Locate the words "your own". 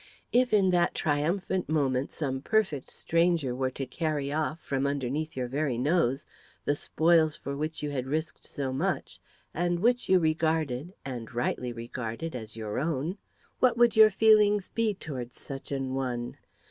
12.57-13.19